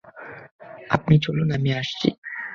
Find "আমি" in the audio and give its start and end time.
1.51-1.69